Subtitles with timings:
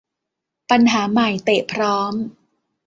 [0.69, 2.13] ปัญหาใหม่ เตะพร้อม